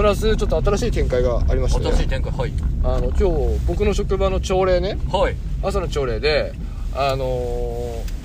[0.00, 2.52] プラスちょっと新しい展開がありまして、新しいね、展開はい。
[2.82, 4.96] あの今日僕の職場の朝礼ね。
[5.12, 5.36] はい。
[5.62, 6.54] 朝の朝礼で
[6.94, 8.20] あのー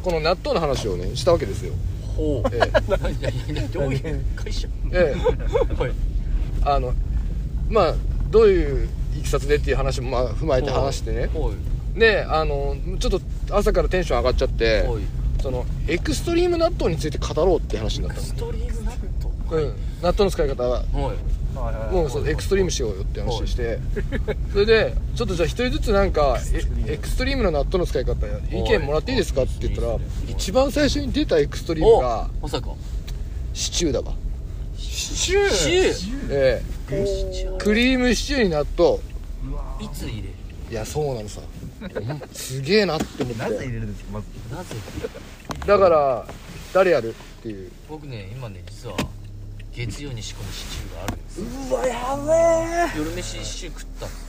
[0.00, 1.72] この納豆の話をねしたわけですよ。
[2.16, 2.48] ほう。
[2.54, 4.68] えいやいやいやどういう会社？
[4.92, 5.20] ええ。
[5.76, 5.92] えはい。
[6.62, 6.94] あの
[7.68, 7.94] まあ
[8.30, 11.22] どういういきさつでっていう話もまあ踏まえて話してね。
[11.34, 11.52] は
[11.96, 11.98] い。
[11.98, 15.02] であのちょっと朝からテンション上がっちゃってはい。
[15.42, 18.96] そのエクストリーム納豆について語ろうって話になったストリームナッ
[19.50, 19.64] うん。
[20.02, 20.84] 納豆の使い方は。
[20.92, 21.16] はい。
[21.90, 23.78] もうそうエクストリームしようよって話して。
[24.52, 26.38] それでちょっとじゃあ一人ずつなんか
[26.86, 27.44] えエクストリーム。
[27.44, 29.96] な納豆の使い方意見もらっていいですかって言ったら
[30.28, 32.74] 一番最初に出たエクストリームがおまさか。
[33.54, 34.12] シチューだわ。
[34.76, 36.28] シチュー？
[36.30, 37.58] ええ。
[37.58, 38.44] クリームシチュー。
[38.44, 38.98] に納豆。
[39.80, 40.28] いつ入れる？
[40.70, 41.40] いやそうなのさ。
[41.80, 43.42] うんすげえなって思って。
[43.42, 44.12] なぜ入れるんですか？
[44.12, 44.26] まず。
[44.54, 44.76] なぜ
[45.66, 46.26] だから
[46.74, 47.70] 誰やるっていう。
[47.88, 48.96] 僕ね今ね実は
[49.76, 51.40] 月曜に仕込むシチューがあるんです
[51.70, 52.98] うわやべえ。
[52.98, 54.26] 夜飯シチュー食ったんです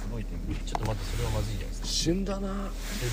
[0.65, 1.87] ちょっと待ってそれはまずいじゃないですか。
[1.87, 2.47] 旬だな。
[2.49, 2.51] で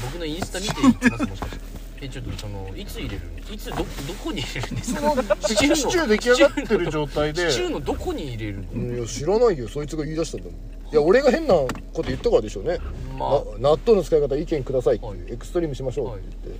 [0.02, 1.58] 僕のインスタ見て言ってますもしかして。
[2.00, 3.22] えちょっとそのいつ入れる？
[3.52, 3.84] いつどど
[4.24, 5.00] こに入れるんですか？
[5.46, 7.50] シチューのシチュー出来上がってる状態で。
[7.50, 8.62] シチューのどこに入れるの？
[8.72, 10.54] うんいや知らないよそいつが言い出したんだもん。
[10.92, 12.78] いや俺が変なこと言ったからでしょうね、
[13.18, 13.30] まあ。
[13.58, 15.32] な納豆の使い方意見くださいっていう、はい。
[15.32, 16.56] エクストリームしましょうって言っ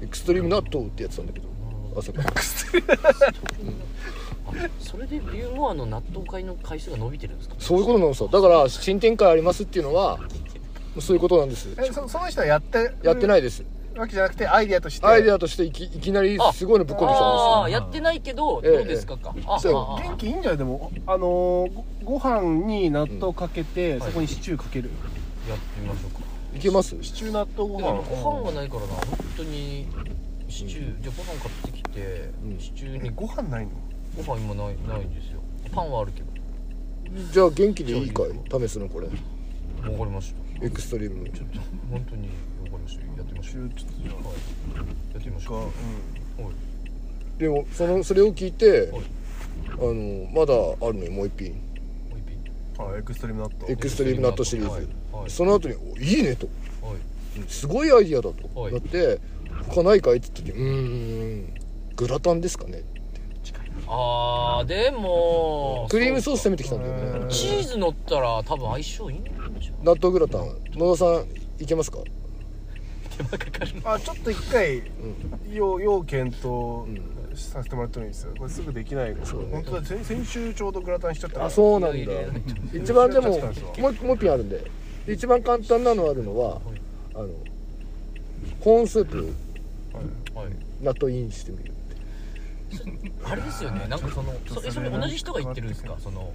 [0.00, 1.50] て、エクストリーム納豆ってやってたんだけど。
[1.94, 2.32] 朝から
[4.78, 7.54] それで理由もあの納豆会の回数が伸びてるんですか？
[7.58, 10.18] そういうことなのさだから新展開ありますっていうのは
[11.00, 11.68] そういうことなんです。
[11.78, 13.64] えそその人はやってやってないいです。
[13.96, 15.06] わけじゃなくてアイディアとして？
[15.06, 17.54] アイデアとしていきいきなりすごいのぶっこんできたんですよ。
[17.56, 19.34] ああやってないけどええどうですかか？
[19.46, 19.74] あそう。
[19.74, 20.58] ああ元気いいんじゃない？
[20.58, 21.72] でもあのー
[22.04, 24.90] ごご飯に納豆かけて、そこにシチューかける、
[25.48, 26.20] やってみましょうか。
[26.56, 26.96] いけます？
[27.02, 28.02] シチュー納豆ご飯。
[28.22, 28.86] ご飯がないからな。
[28.94, 29.04] 本
[29.36, 29.86] 当に
[30.48, 32.58] シチューじゃあご飯買ってきてうん。
[32.58, 33.08] シチューに。
[33.08, 33.70] えご飯ないの？
[34.16, 35.40] ご飯今ないないんですよ。
[35.72, 36.26] パンはあるけど。
[37.32, 38.28] じゃあ元気でいいかい？
[38.50, 39.06] 試すのこれ。
[39.06, 39.18] わか
[39.88, 40.64] りました。
[40.66, 41.28] エクストリーム。
[41.30, 41.60] ちょっと
[41.90, 42.28] 本当に
[42.64, 43.68] わかりましたやってみましょう。
[43.70, 44.24] ちょっとじゃはい
[45.14, 45.56] やってみましょう。
[45.56, 46.52] あかはい
[47.38, 49.02] でもそのそれを聞いてはい。
[49.72, 51.52] あのまだあるのよもう一品。
[51.52, 51.56] も
[52.16, 52.86] う一品？
[52.86, 53.72] うんあエクストリーム納豆。
[53.72, 54.86] エクストリームナットシリーズ、はい。
[55.12, 55.30] はい。
[55.30, 56.46] その後にお「いいね」と。
[56.82, 56.96] はい
[57.48, 58.72] 「すごいアイディアだ」と、はい。
[58.72, 59.18] だって
[59.68, 61.54] 「他ないかい?」って言って「うーん
[61.96, 62.82] グラタンですかね?
[63.94, 70.56] あーでも」クリームソース攻めてきたんだようんねチーズ乗ったら多分相性いいんじゃん納豆グラタン。
[70.74, 71.26] 野田さん
[71.62, 71.98] いけますか？
[73.16, 73.72] 手間かかる。
[73.84, 74.84] あちょっと一回うん。
[75.52, 77.00] 要要検討ん。
[77.34, 79.48] させてもらってもいいですよこれすぐできないそうね。
[79.52, 79.84] 本当だ。
[79.84, 81.46] 先先週ちょうどグラタンしちゃったから。
[81.46, 82.12] あそうなんだ。
[82.74, 84.64] 一番でも一番ですもうもう一品あるんで。
[85.06, 86.60] で一番簡単なのあるのは
[87.14, 87.28] あの
[88.60, 89.32] コーンスープ。
[90.34, 90.46] はい。
[90.82, 91.71] 納豆インしてみる
[93.24, 93.86] あれですよね。
[93.88, 95.96] なんかそのそれそれ同じ人が言ってるんですか？
[96.02, 96.32] その。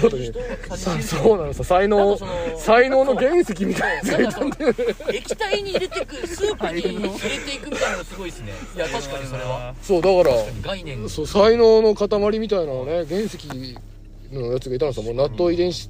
[0.00, 0.32] そうだね。
[0.76, 2.18] さそうなのさ才能
[2.58, 4.76] 才能の原石みたいなやつがいたんだよね
[5.12, 8.52] 液体に入れていくスープに入れていくみたいなのすごいですね。
[8.74, 9.72] いや確かにそれは。
[9.82, 13.78] そうだから概念そう才能の塊みたいなね原石
[14.32, 15.88] のやつがいたのさもう納豆遺伝子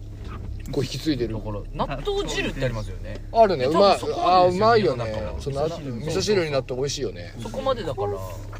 [0.72, 1.34] こう引き継いでる。
[1.34, 3.24] だから納豆汁ってありますよね。
[3.32, 3.66] あるね。
[3.66, 5.32] うまい多分そこあうまいよね。
[5.40, 5.72] そうな味
[6.06, 7.34] 噌汁になって美味しいよね。
[7.40, 8.12] そこまでだから。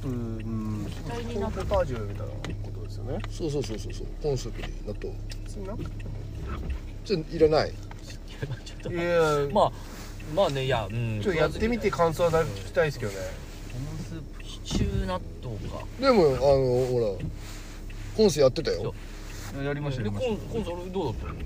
[0.04, 3.18] うん体になっポタージュみたいなことですよね。
[3.30, 4.06] そうそうそうそうそう。
[4.22, 5.14] コーンスープに納豆。
[5.44, 5.90] 普通になくて
[7.04, 7.70] じゃいらない。
[7.70, 7.72] い
[8.94, 9.72] やまあ
[10.34, 11.20] まあねいやうん。
[11.22, 13.18] ちょっとやってみて感想は聞きたいですけどね。
[14.42, 15.84] シチュー納豆か。
[16.00, 16.38] でもあの
[16.86, 17.26] ほら
[18.16, 18.94] コンスやってたよ
[19.64, 21.32] やりましたでコやりましンコンそれどうだったの？
[21.32, 21.40] あれ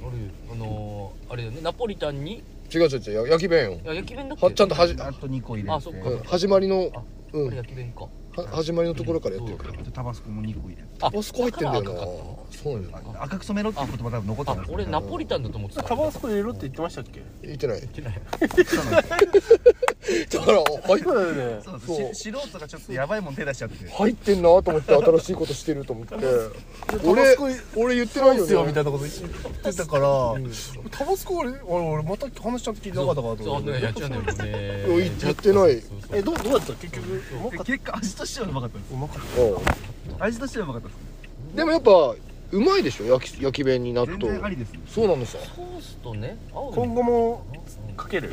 [0.53, 1.61] あのーあれだよね？
[1.63, 2.43] ナポリタンに？
[2.73, 3.79] 違う違う違うや焼き弁よ。
[3.83, 4.47] いや焼き弁だっけ？
[4.47, 5.75] はちゃんとはじたあと2個入れて。
[5.75, 6.11] あそっか。
[6.11, 7.03] うん始まりのああ
[7.37, 8.03] れうん焼き弁か。
[8.03, 9.73] は始まりのところからやってるから。
[9.83, 10.83] でタバスコも2個入れて。
[11.01, 11.91] あタバスコ入ってんだよな。
[11.91, 15.83] だから赤かっそうなんだよ赤く染めろっていう言葉多分残ってあます俺ナポリタンだと思ってた。
[15.83, 17.23] タバスコ入れろって言ってましたっけ？
[17.43, 17.81] 言ってない。
[17.81, 18.15] 言ってない
[20.31, 21.61] だから入っそうだよね。
[21.65, 21.81] そう
[22.15, 23.89] 素人がちょっとやばいもん手出しちゃって。
[23.91, 25.75] 入ってんなと思って新しいことして。
[25.75, 26.15] ると思って
[27.05, 27.37] 俺
[27.77, 28.53] 俺言ってなないいよね。
[28.53, 29.15] よねみたいなこと言っ
[29.63, 30.35] てたから
[30.91, 33.73] タバスコ俺俺俺また話ちゃんと聞いてなかったかなとそう思って。
[33.73, 34.87] ねやっちゃうんだよね。
[34.89, 35.83] いや言ってない。
[36.13, 36.73] えどうどうやった？
[36.75, 40.23] 結局結果味としてはうまかったですうまかっうん。
[40.25, 42.15] 味としてはうまかったですでもやっぱ
[42.53, 43.07] うまいでしょ？
[43.07, 47.45] 焼き焼き弁に納全豆然ありですそうなのさソースとね今後も
[47.97, 48.33] かける？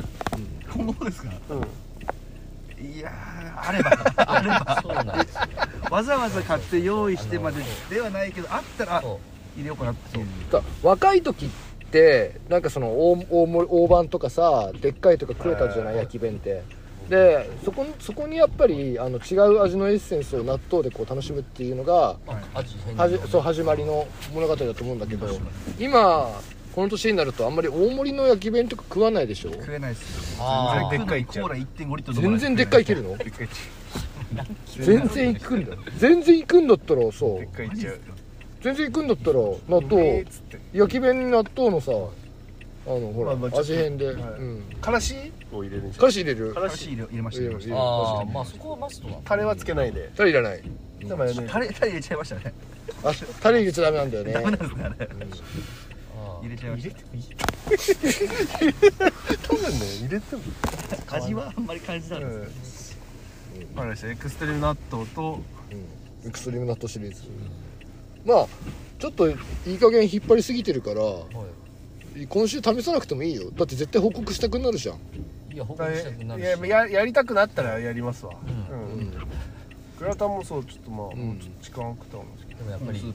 [0.73, 1.31] 今後ですか？
[1.49, 2.85] うん。
[2.85, 4.13] いやーあれば。
[4.17, 4.79] あれば。
[4.83, 5.41] そうなんですよ
[5.89, 9.19] わざわざ買って用意してまでではないけどあったらあそ
[9.55, 10.25] 入れようかなっていう。
[10.51, 11.49] だ若い時っ
[11.89, 15.97] てなんかその大大盛り大判とかさでっかいとか食えたじゃない。
[15.97, 16.63] 焼き弁って
[17.09, 25.27] でそこそこにやっぱりあの違う味のエッセンスを納豆でこう楽しむっていうのがはじそう始まりの物語だと思うんだけど
[25.79, 26.29] 今
[26.75, 29.51] この年になるとあんまり大盛りの焼き弁とか食わないでしょ？
[29.51, 33.17] 食えないっす全然でっかいコーラ1.5リットル全然でっかいいけるの？
[34.75, 35.77] 全然行くんだよ。
[35.97, 37.99] 全然行くんだったらさでっかいいっちゃう。
[38.61, 40.27] 全然行くんだったら納え豆
[40.73, 41.91] 焼き弁に納豆のさ
[42.87, 44.15] あのほら、まあまあちょっと味変で、はい。
[44.15, 44.61] うん。
[44.79, 45.13] からし
[45.51, 46.53] を入れるんじゃからし入れる。
[46.53, 47.75] からし入れ入れました入れました。
[47.75, 49.17] ああまあそこはマストだ。
[49.25, 50.09] タレはつけないで。
[50.15, 50.63] タレいらない。
[50.99, 52.53] でもねタレタレ入れちゃいましたね。
[53.03, 53.11] あ
[53.41, 54.31] タレ入れちゃダメなんだよね。
[54.33, 54.83] ダメなんですね。
[54.85, 57.23] あれあ入れちゃいまし入れてもいい
[59.43, 60.41] 多分ね入れても。
[61.05, 62.97] た味はあんまり感じないです
[63.59, 64.11] うんわかりました。
[64.11, 65.41] エクストリーム納豆と
[66.25, 67.23] エクストリーム納豆シリーズ。
[68.25, 68.47] まあ
[68.97, 69.33] ちょっとい
[69.67, 71.27] い加減引っ張りすぎてるからーはい
[72.25, 73.51] 今週試さなくてもいいよ。
[73.51, 74.95] だって絶対報告したくなるじゃん。
[75.53, 76.45] いや報告したくなるし。
[76.45, 78.33] いやややりたくなったらやりますわ。
[78.69, 79.01] ううん。
[79.01, 79.11] ん
[79.99, 81.19] グラタンもそうちょっとまあ、ん。
[81.19, 82.59] もうちょっと時間空くと思うんですけど。
[82.59, 83.13] でもやっぱり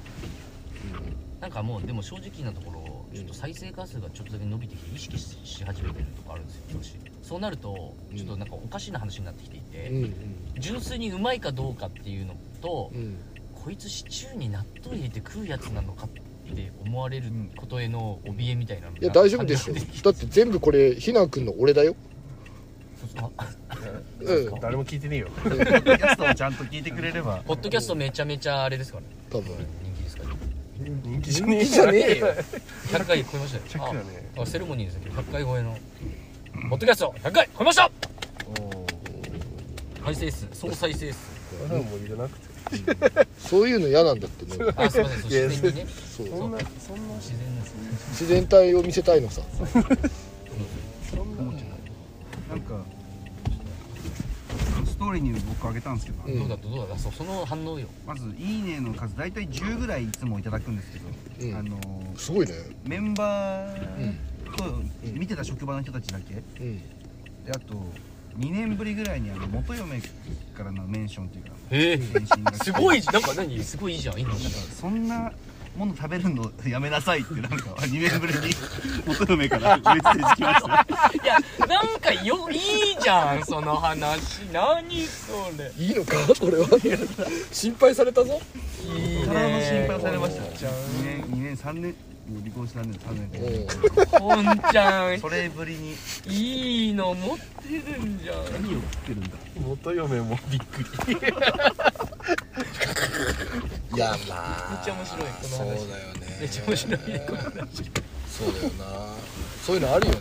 [1.40, 6.96] なんかもうでも正直なところちょっと再生回数がちょっとだけ伸びてきて意識しし始めてるとこあるんですよ調子。
[7.22, 10.14] そうなるとちょっとなんかおかしな話になってきていて、うんうん。
[10.58, 13.16] 純粋にうまいかどうかっていうのと、うん。
[13.54, 16.20] こいつシチューに納豆入れて食うやつなのかって
[16.84, 17.26] 思われる
[17.56, 21.94] ことへの怯えみたいないや大丈夫でしょ感じてきてだって全部これひな君の俺だよ。
[23.16, 23.28] あ
[24.20, 24.60] うん。
[24.60, 25.28] 誰も聞いてねえよ。
[25.42, 27.42] ポッドキャストをちゃんと聞いてくれれば。
[27.46, 29.08] ポッドキャストめちゃめちゃあれですからね。
[29.30, 29.56] 多分。
[29.82, 30.30] 人気ですから。
[30.78, 32.26] 人気じゃねえいいじゃねえよ。
[32.88, 33.86] 100回超えましたよ。
[33.88, 34.30] 100だね。
[34.38, 35.76] ああセレモニーですけど100回超えの。
[36.70, 37.90] ポッドキャスト100回超えました！
[40.04, 41.18] 再生数総再生数。
[41.66, 42.51] それはもう入れなくて
[43.38, 44.72] そういうの嫌なんだってね。
[44.76, 45.86] あそういや自然にね。
[46.16, 46.28] そう。
[46.28, 47.74] そんなそんな自然です
[48.10, 49.30] 自然体を見せたいの。
[49.30, 49.42] さ
[51.14, 51.42] そんな
[52.50, 52.84] なんか
[54.86, 56.38] ストーリーに僕あげたんですけど、うん。
[56.38, 57.88] どうだどうだそうその反応よ。
[58.06, 61.56] まず「いいね」の数大体10ぐらいいつもいただくんですけど、うん。
[61.56, 62.52] あのーすごいね。
[62.84, 64.14] メンバー
[64.56, 64.82] と
[65.14, 66.34] 見てた職場の人たちだけ。
[66.34, 66.80] でうん。
[67.50, 67.74] あと
[68.38, 71.96] 2年ぶりぐらいにあの元嫁からのメンションっていうかえ。
[71.98, 72.64] 返信が来て。
[72.64, 73.62] すごいなんか何？
[73.62, 74.30] すごいいいじゃんいいの。
[74.30, 74.48] なんか
[74.80, 75.32] そんな
[75.76, 78.54] もの食べるのやめなさいってなんか2年ぶりに
[79.06, 80.86] 元嫁からメッセージ来ました。
[81.24, 82.60] いやなんかよいい
[83.00, 84.40] じゃんその話。
[84.52, 85.72] 何それ。
[85.78, 86.16] いいのか？
[86.38, 86.68] これは。
[87.50, 88.40] 心配されたぞ。
[88.84, 90.58] いいね体の心配をされました。
[90.58, 91.94] じゃん2年2年3年
[92.28, 95.74] 離婚して何年3年うんでポンちゃんそれぶり。
[95.74, 95.96] に
[96.26, 99.30] いいの持ってるんじゃん何を食ってるんだ
[99.66, 101.12] 元嫁もびっくり。
[103.94, 106.38] いやまあめっちゃ面白いこの話そうだよね。
[106.40, 108.84] めっちゃ面白いねこの話そうだよな
[109.64, 110.20] そういうのあるよね、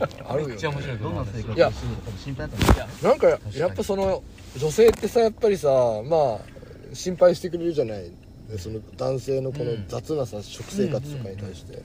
[0.00, 1.72] うん、あるよ、ね、めっちゃ面白いこどんな生活いや
[2.18, 4.22] 心配だったなんかやっぱその
[4.56, 5.68] 女性ってさやっぱりさ
[6.04, 8.02] まあ心配してくれるじゃない。
[8.02, 8.10] で
[8.58, 9.84] その男性のこのうん。
[9.88, 11.82] 雑なさ、食生活とかに対して、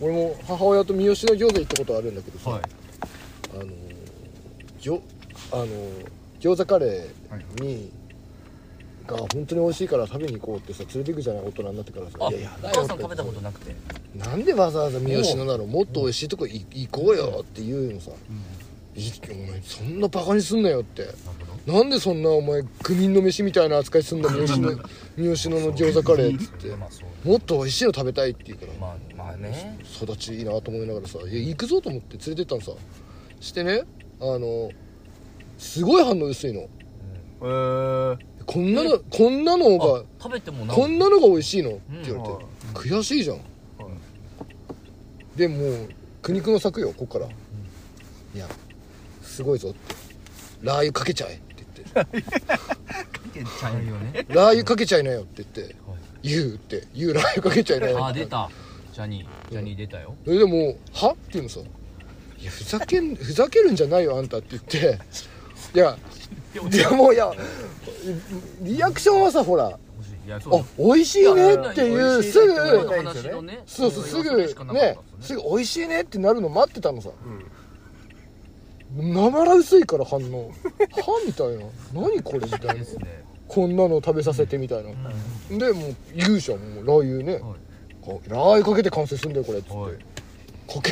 [0.00, 2.62] 俺も母親と三好の餃子行ったことあるんだけどさ、はい。
[3.54, 3.66] あの
[4.80, 5.02] ぎょ
[5.52, 5.66] あの
[6.40, 7.90] 餃子カレーに、
[9.06, 12.18] が本当に美味しいから食べに行こうってさ連れてくじゃない大人になってからさ。
[12.20, 13.74] あいやいやお母さん食べたことなくて。
[14.16, 18.14] なんでわざわざ三好のなのもっと美味しいとこい行こうよって言うのさ、い
[19.30, 21.04] お前そんなバカにすんなよって。
[21.04, 21.10] な
[21.84, 24.70] んでそんなお前愚民の飯みたいな扱いすんだ三好の
[25.16, 26.76] 三好野の餃子カレーっつって
[27.28, 28.72] もっと美味しいの食べたいって言うから。
[28.78, 29.78] まあまあね。
[30.02, 32.72] 育ちいいなと思いながらさいや行くぞと思って連れてったのさ。
[33.40, 33.82] してね
[34.20, 34.70] あの
[35.58, 36.60] すごい反応薄いの。
[36.60, 38.18] えー。
[38.46, 41.70] こんなのこんなのがあ食べてもなこんなのが美味しいの？
[41.70, 43.40] って言われて、はい悔しいじゃん、
[45.34, 45.88] でもう
[46.22, 47.30] 苦肉の策よここから、い
[48.38, 48.46] や
[49.22, 49.94] すごいぞって。
[50.62, 51.40] ラー油かけちゃえ
[52.02, 52.32] って言って
[53.32, 54.26] けちゃうよね。
[54.28, 55.76] ラー油かけちゃいなよって言って
[56.22, 58.04] 言うって言うラー油かけちゃいなよって。
[58.04, 58.50] あ出た。
[58.92, 60.14] ジャニージャニー出たよ。
[60.24, 61.60] それでもう「は?」って言うのさ
[62.40, 64.98] 「いやふざけんふざけるんじゃないよあんた」って言って。
[65.74, 65.96] いや
[66.70, 67.30] でもいや
[68.60, 69.78] リアクションはさほらあ
[70.26, 70.28] い。
[70.28, 70.82] やそう。
[70.82, 72.54] 美味しいねっていうすぐ
[73.66, 74.48] そうそうすぐねっ
[75.20, 77.10] すぐ美味しいねってなるの待ってたのさ
[78.94, 80.48] なまら薄いから反応。
[80.48, 80.52] は
[81.26, 81.64] みたいな。
[81.92, 82.74] 何これみたいな。
[82.74, 83.24] ですね。
[83.48, 84.90] こんなの食べさせてみたいな。
[85.58, 87.34] でもう言うじゃんもうラー油ね。
[87.34, 88.28] はい。
[88.28, 89.76] ラー油かけて完成するんだよこれっつって。
[89.76, 89.92] はい。
[89.92, 90.90] かけ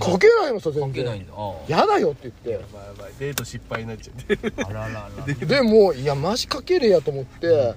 [0.00, 1.04] かけないのさ全然。
[1.04, 1.32] んだ。
[1.36, 4.62] あやだよって言っまあまあデート失敗になっちゃって。
[4.62, 5.34] ああららら。
[5.34, 7.74] てでもいやマジかけれやと思って。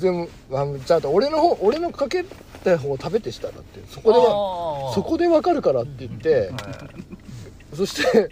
[0.00, 2.24] でもあのじゃあ俺の方俺のかけ
[2.62, 3.80] た方食べてしたらって。
[3.88, 6.50] そこではそこでわかるからって言って。
[7.74, 8.30] そして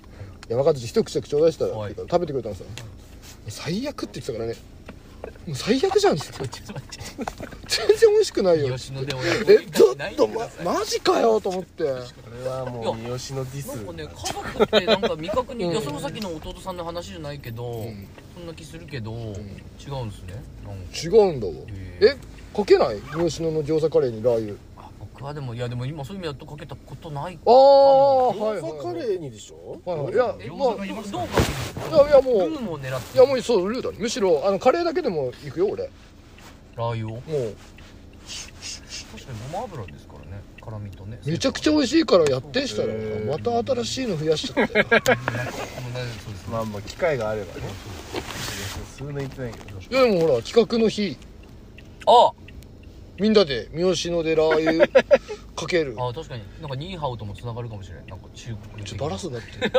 [0.49, 1.95] 山形一口だけちょうだいしたら、はい。
[1.95, 2.65] 食べてくれたのさ
[3.49, 4.55] 最悪って言ってたからね。
[5.47, 8.77] もう最悪じゃん 全然美味しくないよ。
[8.77, 11.85] 吉野で親子えちょっとまマジかよと思って。
[11.85, 11.91] こ
[12.43, 13.67] れはもう三好のディス。
[13.69, 18.07] なんかね家族ってなんか味覚に、うんいやそのさっきの弟さんの話じゃないけど、ん。
[18.35, 20.43] そんな気するけど、違うんですね
[21.03, 21.53] 違うんだわ。
[21.53, 22.17] へえ。
[22.57, 23.01] かけない？
[23.13, 24.55] 三好野の餃子カレーにラー油。
[24.74, 24.74] あ
[25.25, 29.81] 僕はでもいやでも今そういう意味だとかけたことないああはいはいレーにでしょ？
[29.91, 30.13] はいはい。
[30.13, 31.25] いやえまあどうどうかけるんですか
[31.89, 32.51] いやいやもう。
[32.51, 33.91] ルーも狙っていやもうそうルーだ。
[33.91, 35.85] ねむしろあのカレーだけでも行くよ俺。
[36.77, 37.11] ラー油を？
[37.13, 37.23] もう。
[39.15, 40.43] 確かにごま油ですからね。
[40.61, 41.19] 辛みとね。
[41.25, 42.93] めちゃくちゃ美味しいからやってしたら。
[43.25, 44.85] また新しいの増やしちゃって。
[46.53, 47.63] まあまあ機会があればね。
[48.95, 49.81] 数年行ってないけど。
[49.81, 51.17] いやでもほら企画の日。
[52.07, 52.33] あ
[53.21, 54.89] みんなで三好野でラー油
[55.55, 55.95] かける。
[55.99, 56.43] あ確かに。
[56.61, 59.53] なんかニーハオともつながるかもしれないなんか中国ちょっとバラすなって。
[59.53, 59.71] ちょっ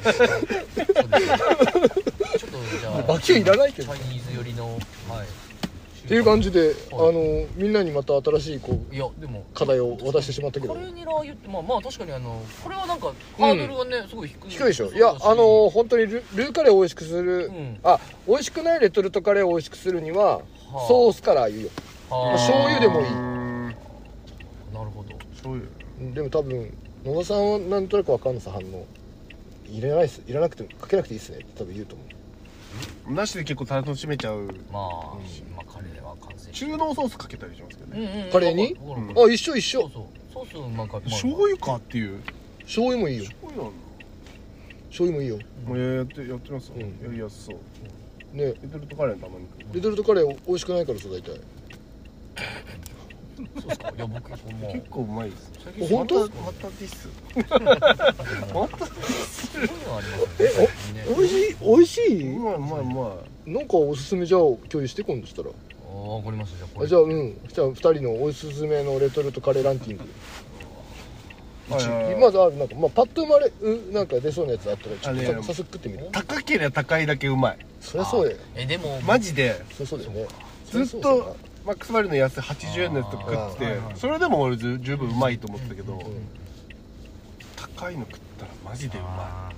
[0.00, 0.08] と
[2.80, 4.72] じゃあバキューいらないけどチャイニーズ寄りの
[5.08, 5.26] はい
[6.06, 10.74] っていう感じで、あはいのみんなにまた新しいこういやでも課題を渡してしまったけど。
[10.74, 14.50] カレーにラー油ってまあまあ確かにあのこれはなんかハードルがね、すごい低い。
[14.50, 14.92] 低いでしょ？
[14.92, 17.80] いやあの本当にルルーカレーを美味しくする、うん。
[17.82, 17.98] あ
[18.28, 20.42] 美味しくないレトルトカレーを美味しくするには、は
[20.76, 20.86] あ。
[20.86, 21.68] ソースから言うよ。
[22.08, 22.36] はあ。
[22.36, 23.06] 醤油でもいい。
[24.72, 25.12] なるほど。
[25.32, 25.68] 醤油。
[26.00, 26.72] うんでも多分
[27.04, 28.86] 野田さんはなんとなくわかんないさ反応。
[29.68, 30.22] いらないっす。
[30.28, 32.15] いらなくてもかけなくていいっすねって多分言うと思う
[33.08, 34.46] なしで結構楽しめちゃう。
[34.72, 35.16] まあ、
[35.54, 38.00] まあカレーは完成中濃ソースかけたりしますけどね。
[38.00, 38.30] うんうん。
[38.32, 38.74] カレーに？
[38.74, 39.80] わかるわかるあ一緒一緒。
[39.82, 40.04] そうそう。
[40.32, 42.20] ソースうまか醤油かっていう。
[42.62, 43.24] 醤油もいいよ。
[43.24, 43.78] 醤油なんだ
[44.88, 45.38] 醤油もいいよ。
[45.66, 46.74] もうやってやってますよ。
[46.76, 46.82] うん。
[46.82, 47.56] やりやすそう。
[48.36, 48.44] ね。
[48.44, 51.40] レトルトカレーのたまにレトルトカレー美味しくないからさ大体
[53.36, 53.92] そうですか。
[53.96, 55.52] いや僕もう結構うまいです。
[55.88, 56.20] 本当？
[56.20, 58.92] またまたディスまたそ
[59.58, 61.04] ういうのありますよね。
[61.08, 61.56] 美味しい？
[61.60, 62.36] 美味しい？
[62.36, 63.16] うまいうまいうま
[63.46, 65.48] なんかおすすめじゃあ共有して今度したら。
[65.48, 65.52] あ
[65.92, 66.58] わかりました。
[66.58, 66.86] じゃあこれ。
[66.86, 67.38] あじゃあうん。
[67.46, 70.04] じゃあ2人のおすすめのレトルトカレーランキング。
[71.68, 76.08] まずあるなんか、まあ、パッと生まれうなんか出そうなやつあったらちょっとさ早速食ってみる？
[76.12, 77.58] 高ければ高いだけうまい。
[77.80, 79.64] そりゃそうだよえでもマジで？
[79.72, 80.10] そりゃそうだよ。
[80.12, 80.28] ね
[80.70, 83.94] ずっとマックスバリューの安い80円のやつとか食ってあーはいはい。
[83.94, 86.00] てそれでも俺ず十分うまいと思ったけどうん。
[87.56, 89.56] 高いの食ったらマジでうまい。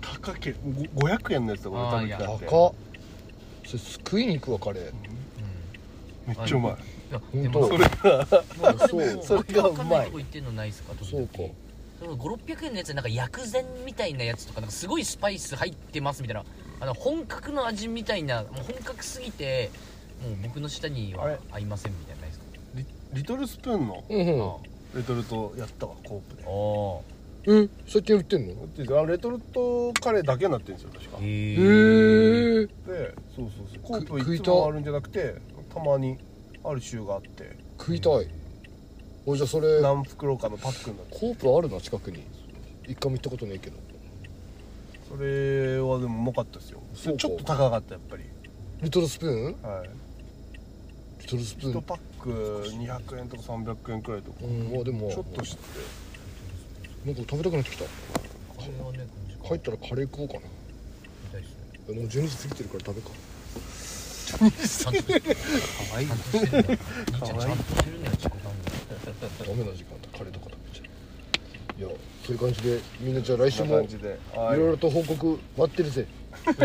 [0.00, 0.34] 高。
[0.34, 0.54] け
[0.94, 2.46] ご500円のやつとか俺食べて。
[2.50, 2.72] 高っ。
[3.62, 4.92] てそれ食いに行くわカレー。
[6.26, 6.72] めっちゃうまい。
[6.72, 6.76] い
[7.12, 7.40] や本当。
[7.42, 8.26] でもそれが
[8.88, 9.22] そう。
[9.22, 9.74] それがうまい。
[9.74, 9.84] わか。
[9.84, 11.38] んないとこ行ってんのないっすかそうか。
[12.00, 16.44] 5600円のやつなんか薬膳みたいなやつとかなんかすごいスパイス入ってますみたいな
[16.80, 19.70] あの本格の味みたいなもう本格すぎて
[20.22, 22.44] もう僕の舌には合いませんみたいなのないですか？
[22.74, 24.04] リリトルスプーンの？
[24.08, 24.50] うんうん。
[24.50, 24.56] あ
[24.94, 26.44] レトルトやったわコープで。
[26.44, 28.54] あえ最近売ってんの？
[28.54, 31.18] だってあれレトルトカレーだけになってるんですよ確か。
[31.20, 31.56] へへえ。
[31.56, 33.82] えでそうそうそう。
[33.82, 35.36] コープいつもあるんじゃなくて
[35.72, 36.18] たまに
[36.64, 37.56] ある週があって。
[37.78, 38.28] 食いたい。
[39.26, 39.80] おじゃあそれ。
[39.80, 42.22] 何袋かのパックになってコープあるな近くに。
[42.86, 43.76] 一回も行ったことないけど。
[45.08, 46.80] それはでもうまかったですよ。
[46.94, 48.24] そちょっと高かったやっぱり。
[48.82, 49.62] リトルスプーン？
[49.62, 49.90] はい
[51.20, 52.30] リトルスプー1ンパック
[52.68, 54.38] 200円とか300円くらいとか。
[54.42, 54.72] うん。
[54.72, 55.10] まあでも。
[55.10, 55.62] ちょっとして。
[57.04, 57.84] なんか食べたくなってきた。
[57.84, 57.90] こ
[58.60, 60.40] れはねこの時間入ったらカレー食おうかな。
[60.40, 60.46] み
[61.32, 61.50] たいです
[61.88, 61.94] ね。
[61.94, 63.10] もう12時過ぎてるから食べか。
[64.26, 66.62] ちゃんと可愛いちゃんとしてる。
[66.62, 66.76] んだ
[67.10, 70.08] 兄ちゃんちゃんとしてるんだよ自己管理ダメな時間だ。
[70.16, 71.80] カレーとか食べちゃう。
[71.80, 71.88] いや
[72.26, 74.18] そういう感じでみんなじゃあ来週もい感じで。
[74.34, 74.58] はい。
[74.58, 76.06] ろと報告待ってるぜ。
[76.44, 76.64] はー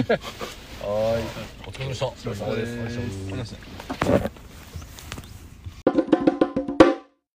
[1.20, 1.24] い。
[1.66, 2.08] お疲れ様でした。
[2.08, 2.74] お疲れ様です。
[2.74, 4.35] お疲れ様です